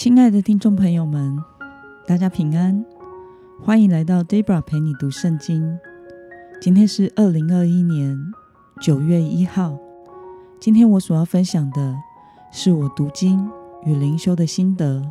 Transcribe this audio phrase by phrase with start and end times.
[0.00, 1.36] 亲爱的听众朋友们，
[2.06, 2.82] 大家平安，
[3.62, 5.78] 欢迎来到 Debra 陪你读圣经。
[6.58, 8.18] 今天是二零二一年
[8.80, 9.78] 九月一号。
[10.58, 11.94] 今天我所要分享的
[12.50, 13.46] 是我读经
[13.84, 15.04] 与灵修的心得。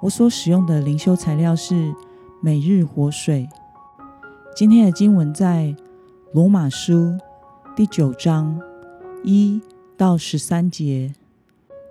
[0.00, 1.94] 我所使用的灵修材料是
[2.40, 3.48] 每日活水。
[4.56, 5.76] 今天的经文在
[6.32, 7.16] 罗马书
[7.76, 8.60] 第九章
[9.22, 9.62] 一
[9.96, 11.14] 到十三节。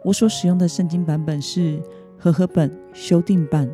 [0.04, 1.80] 我所使用的圣经版本是
[2.22, 3.68] 和合本修订版。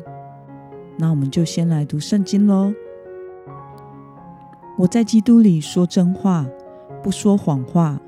[0.96, 2.72] 那我们就先来读圣经喽。
[4.78, 6.46] 我在基督里说真话，
[7.02, 8.00] 不说谎话。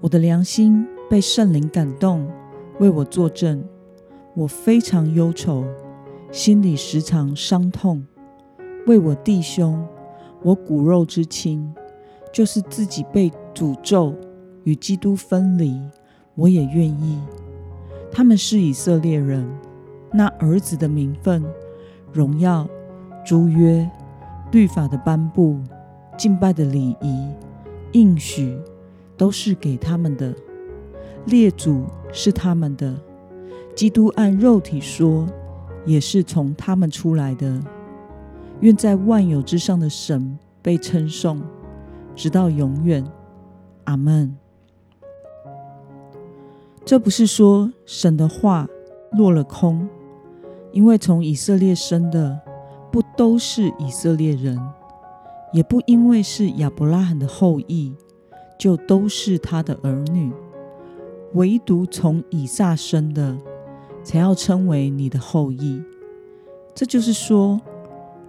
[0.00, 2.30] 我的良心被圣灵感动，
[2.78, 3.64] 为我作证。
[4.34, 5.64] 我非常忧愁，
[6.30, 8.06] 心里时常伤痛。
[8.86, 9.84] 为我弟兄，
[10.42, 11.74] 我骨肉之亲，
[12.32, 14.14] 就是自己被诅咒
[14.62, 15.76] 与基督分离。
[16.36, 17.18] 我也愿意，
[18.10, 19.46] 他们是以色列人，
[20.12, 21.44] 那儿子的名分、
[22.12, 22.66] 荣耀、
[23.24, 23.88] 诸约、
[24.52, 25.60] 律法的颁布、
[26.16, 27.30] 敬拜的礼仪、
[27.92, 28.58] 应许，
[29.16, 30.34] 都是给他们的。
[31.26, 32.94] 列祖是他们的，
[33.74, 35.26] 基督按肉体说，
[35.84, 37.60] 也是从他们出来的。
[38.60, 41.42] 愿在万有之上的神被称颂，
[42.14, 43.04] 直到永远。
[43.84, 44.36] 阿门。
[46.86, 48.68] 这不是说神的话
[49.10, 49.88] 落了空，
[50.70, 52.40] 因为从以色列生的
[52.92, 54.56] 不都是以色列人，
[55.52, 57.92] 也不因为是亚伯拉罕的后裔
[58.56, 60.32] 就都是他的儿女，
[61.34, 63.36] 唯独从以撒生的
[64.04, 65.82] 才要称为你的后裔。
[66.72, 67.60] 这就是说，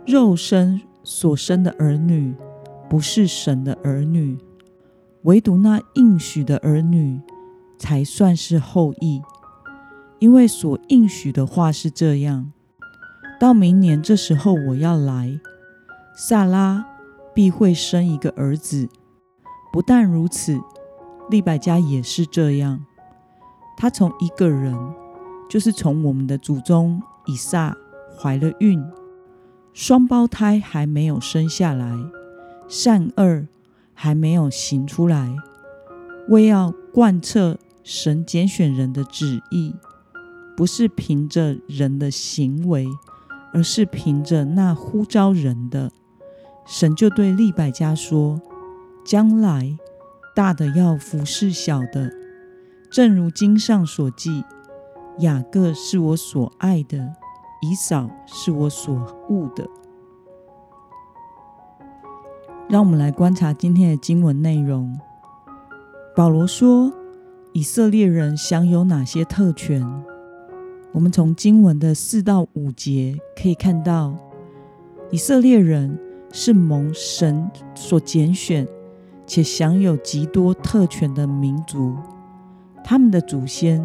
[0.03, 2.33] 肉身所生的儿女
[2.89, 4.35] 不是神的儿女，
[5.21, 7.21] 唯独那应许的儿女。
[7.77, 9.21] 才算是后裔，
[10.19, 12.51] 因为所应许的话是这样：
[13.39, 15.39] 到明年这时候我要来，
[16.15, 16.85] 萨拉
[17.33, 18.89] 必会生一个儿子。
[19.71, 20.59] 不但如此，
[21.29, 22.83] 利百加也是这样。
[23.77, 24.75] 他从一个人，
[25.47, 27.77] 就是从我们的祖宗以撒
[28.17, 28.83] 怀了孕，
[29.71, 31.95] 双胞胎还没有生下来，
[32.67, 33.45] 善恶
[33.93, 35.35] 还没有行出来，
[36.29, 37.59] 为要贯彻。
[37.89, 39.73] 神拣选人的旨意，
[40.57, 42.85] 不是凭着人的行为，
[43.53, 45.89] 而是凭着那呼召人的
[46.65, 46.93] 神。
[46.93, 48.41] 就对利百加说
[49.07, 49.77] ：“将来
[50.35, 52.11] 大的要服侍小的，
[52.91, 54.43] 正如经上所记：
[55.19, 57.13] 雅各是我所爱的，
[57.61, 58.93] 以扫是我所
[59.29, 59.65] 恶的。”
[62.67, 64.99] 让我们来观察今天的经文内容。
[66.13, 66.91] 保罗说。
[67.57, 69.83] 以色列人享有哪些特权？
[70.91, 74.15] 我们从经文的四到五节可以看到，
[75.09, 75.99] 以色列人
[76.31, 78.67] 是蒙神所拣选
[79.25, 81.95] 且享有极多特权的民族。
[82.83, 83.83] 他们的祖先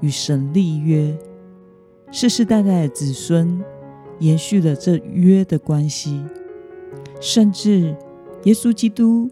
[0.00, 1.18] 与神立约，
[2.10, 3.64] 世世代代的子孙
[4.18, 6.22] 延续了这约的关系，
[7.18, 7.96] 甚至
[8.44, 9.30] 耶稣基督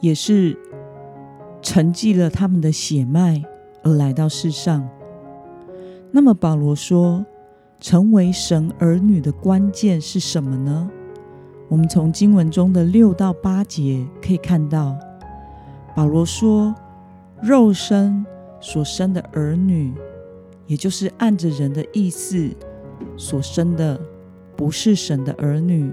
[0.00, 0.58] 也是。
[1.62, 3.42] 沉寂了他们的血脉
[3.82, 4.88] 而来到世上。
[6.10, 7.24] 那么保罗说，
[7.78, 10.90] 成为神儿女的关键是什么呢？
[11.68, 14.98] 我们从经文中的六到八节可以看到，
[15.94, 16.74] 保罗说，
[17.40, 18.26] 肉身
[18.60, 19.94] 所生的儿女，
[20.66, 22.50] 也就是按着人的意思
[23.16, 24.00] 所生的，
[24.56, 25.90] 不是神的儿女，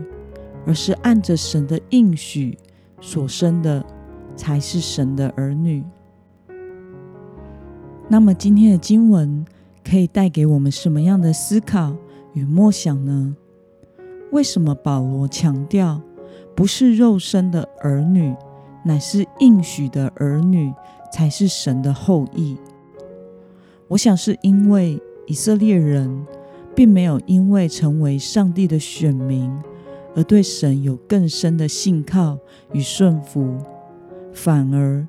[0.65, 2.57] 而是按着神的应许
[2.99, 3.85] 所生的。
[4.37, 5.83] 才是神的儿女。
[8.07, 9.45] 那么，今天的经文
[9.83, 11.93] 可以带给我们什么样的思考
[12.31, 13.35] 与默想呢？
[14.31, 16.01] 为什么保罗强调
[16.55, 18.33] 不是肉身的儿女，
[18.85, 20.73] 乃是应许的儿女
[21.11, 22.57] 才是神的后裔？
[23.89, 26.25] 我想是因为以色列人
[26.75, 29.51] 并没有因为成为上帝的选民
[30.15, 32.37] 而对神有更深的信靠
[32.71, 33.57] 与顺服。
[34.37, 35.07] 反而，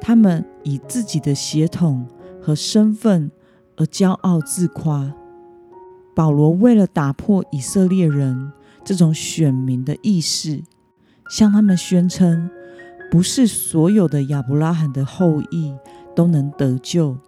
[0.00, 2.06] 他们以自己的血统
[2.40, 3.28] 和身份
[3.76, 5.12] 而骄傲自夸。
[6.14, 8.52] 保罗为了打破以色列人
[8.84, 10.62] 这种选民的意识，
[11.28, 12.48] 向他们宣称，
[13.10, 15.74] 不是所有的亚伯拉罕的后裔
[16.14, 17.18] 都能得救，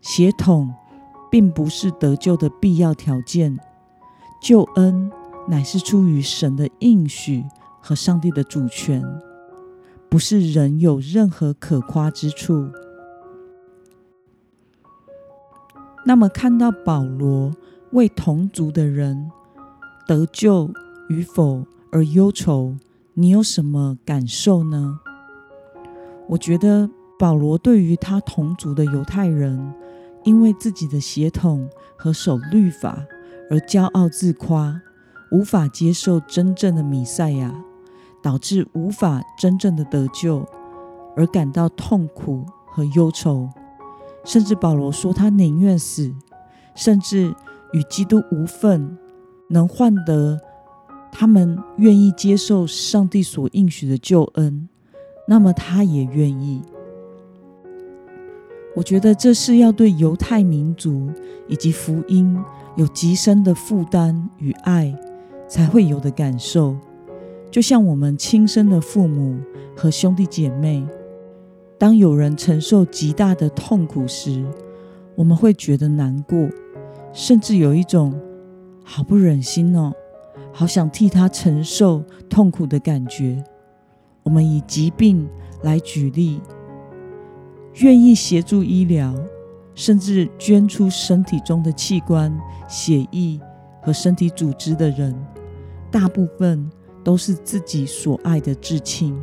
[0.00, 0.72] 血统
[1.28, 3.58] 并不是得救的必要条件，
[4.40, 5.10] 救恩
[5.48, 7.44] 乃是出于神的应许
[7.80, 9.04] 和上帝的主权。
[10.14, 12.70] 不是人有任何可夸之处。
[16.06, 17.52] 那么，看到保罗
[17.90, 19.28] 为同族的人
[20.06, 20.70] 得救
[21.08, 22.76] 与否而忧愁，
[23.14, 25.00] 你有什么感受呢？
[26.28, 26.88] 我觉得
[27.18, 29.74] 保罗对于他同族的犹太人，
[30.22, 33.04] 因为自己的血统和守律法
[33.50, 34.80] 而骄傲自夸，
[35.32, 37.52] 无法接受真正的弥赛亚，
[38.24, 40.42] 导致无法真正的得救，
[41.14, 43.46] 而感到痛苦和忧愁。
[44.24, 46.10] 甚至保罗说，他宁愿死，
[46.74, 47.34] 甚至
[47.74, 48.96] 与基督无份，
[49.50, 50.40] 能换得
[51.12, 54.70] 他们愿意接受上帝所应许的救恩，
[55.28, 56.62] 那么他也愿意。
[58.74, 61.10] 我觉得这是要对犹太民族
[61.46, 62.42] 以及福音
[62.76, 64.96] 有极深的负担与爱
[65.46, 66.74] 才会有的感受，
[67.54, 69.38] 就像我们亲生的父母
[69.76, 70.84] 和兄弟姐妹。
[71.78, 74.44] 当有人承受极大的痛苦时，
[75.14, 76.48] 我们会觉得难过，
[77.12, 78.12] 甚至有一种
[78.82, 79.92] 好不忍心哦，
[80.52, 83.40] 好想替他承受痛苦的感觉。
[84.24, 85.24] 我们以疾病
[85.62, 86.40] 来举例，
[87.74, 89.14] 愿意协助医疗，
[89.76, 92.36] 甚至捐出身体中的器官、
[92.68, 93.38] 血液
[93.80, 95.14] 和身体组织的人，
[95.88, 96.68] 大部分
[97.04, 99.16] 都是自己所爱的至亲。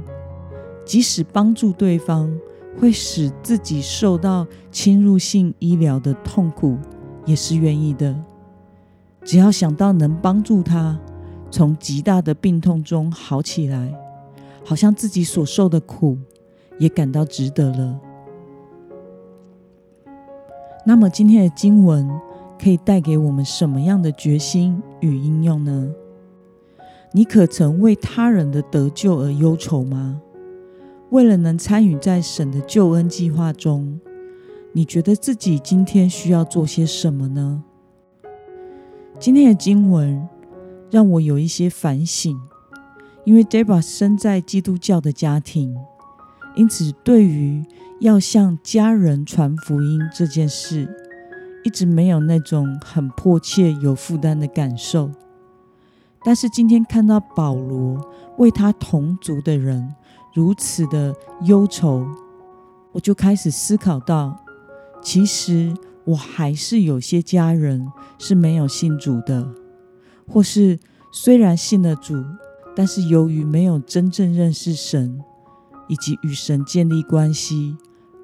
[0.85, 2.31] 即使帮助对方
[2.79, 6.77] 会使自己受到侵入性医疗的痛苦，
[7.25, 8.15] 也是愿意的。
[9.23, 10.99] 只要想到能帮助他
[11.49, 13.93] 从极大的病痛中好起来，
[14.65, 16.17] 好像自己所受的苦
[16.79, 17.99] 也感到值得了。
[20.83, 22.09] 那么今天的经文
[22.59, 25.93] 可以带给我们什么样的决心与应用呢？
[27.13, 30.21] 你可曾为他人的得救而忧愁吗？
[31.09, 33.99] 为了能参与在神的救恩计划中，
[34.71, 37.63] 你觉得自己今天需要做些什么呢？
[39.19, 40.25] 今天的经文
[40.89, 42.39] 让我有一些反省，
[43.25, 45.75] 因为 Debra 生在基督教的家庭，
[46.55, 47.65] 因此对于
[47.99, 50.87] 要向家人传福音这件事，
[51.65, 55.11] 一直没有那种很迫切、有负担的感受。
[56.23, 57.99] 但是今天看到保罗
[58.37, 59.95] 为他同族的人。
[60.33, 61.13] 如此的
[61.43, 62.07] 忧愁，
[62.93, 64.41] 我就开始思考到，
[65.01, 65.75] 其实
[66.05, 67.85] 我还是有些家人
[68.17, 69.53] 是没有信主的，
[70.25, 70.79] 或是
[71.11, 72.23] 虽然信了主，
[72.73, 75.21] 但是由于没有真正认识神，
[75.89, 77.75] 以及与神建立关系，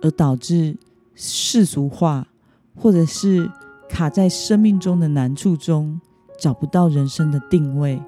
[0.01, 0.77] 而导致
[1.13, 2.29] 世俗化，
[2.73, 3.51] 或者是
[3.89, 5.99] 卡在生命中的难处中，
[6.37, 8.01] 找不到人生的定位，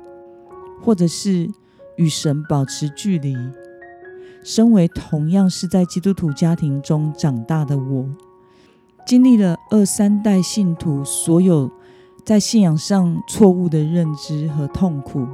[0.81, 1.49] 或者是
[1.97, 3.35] 与神保持距离。
[4.43, 8.05] 身为同样是在基督徒家庭中长大的我，
[9.05, 11.69] 经历了二三代信徒所有
[12.23, 15.27] 在信仰上错误的认知和痛苦，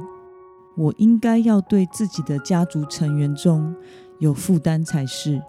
[0.76, 3.74] 我应该要对自己的家族成员中
[4.18, 5.40] 有负担才是。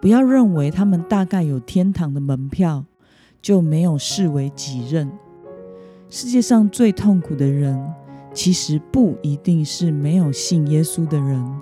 [0.00, 2.84] 不要认为他们大概有天堂的门票，
[3.42, 5.10] 就没有视为己任。
[6.18, 7.78] 世界上最痛苦的人，
[8.32, 11.60] 其实不一定是没有信耶稣的人。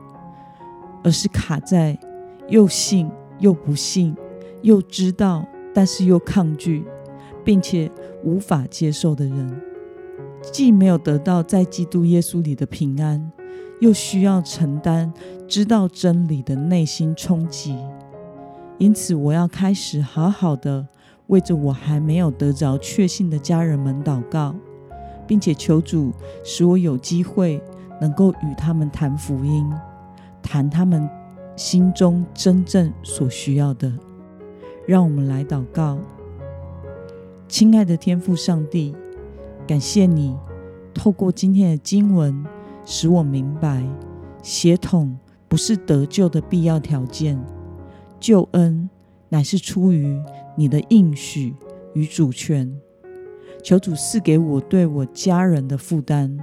[1.02, 1.98] 而是卡在
[2.48, 3.10] 又信
[3.40, 4.14] 又不信，
[4.62, 6.84] 又知道但是又抗拒，
[7.42, 7.90] 并且
[8.22, 9.60] 无法接受的人，
[10.52, 13.32] 既没有得到在基督耶稣里的平安，
[13.80, 15.12] 又需要承担
[15.48, 17.76] 知道真理的内心冲击。
[18.78, 20.86] 因此，我要开始好好的
[21.28, 24.54] 为着我还没有得着确信的家人们祷告，
[25.26, 26.12] 并且求主
[26.44, 27.62] 使我有机会
[28.00, 29.70] 能够与他们谈福音。
[30.42, 31.08] 谈他们
[31.56, 33.90] 心中真正所需要的，
[34.86, 35.98] 让我们来祷告。
[37.48, 38.94] 亲爱的天父上帝，
[39.66, 40.36] 感谢你
[40.92, 42.44] 透过今天的经文，
[42.84, 43.82] 使我明白
[44.42, 45.16] 血统
[45.48, 47.42] 不是得救的必要条件，
[48.20, 48.90] 救恩
[49.34, 50.16] 乃是出于
[50.56, 51.52] 你的应许
[51.92, 52.72] 与主权。
[53.64, 56.38] 求主赐给我对我家人的负担，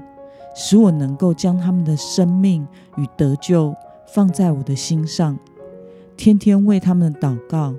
[0.53, 2.67] 使我能够将他们的生命
[2.97, 3.73] 与得救。
[4.13, 5.39] 放在我的心上，
[6.17, 7.73] 天天为他们祷告，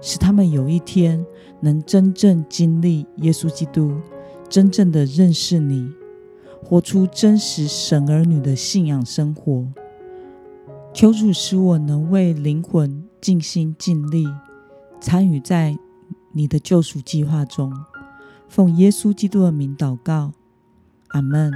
[0.00, 1.26] 使他们有一天
[1.58, 3.96] 能真正经历耶稣基督，
[4.48, 5.90] 真正的认识你，
[6.62, 9.66] 活出真实神儿女的信仰生活。
[10.92, 14.24] 求主使我能为灵魂尽心尽力，
[15.04, 15.76] 参与在
[16.32, 17.70] 你的救赎计划中。
[18.48, 20.32] 奉耶稣基督的名祷告，
[21.08, 21.52] 阿门。